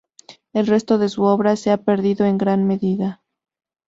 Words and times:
El 0.53 0.65
resto 0.65 0.97
de 0.97 1.09
su 1.09 1.21
obra 1.25 1.55
se 1.55 1.69
ha 1.69 1.77
perdido 1.83 2.25
en 2.25 2.39
gran 2.39 2.65
medida. 2.65 3.21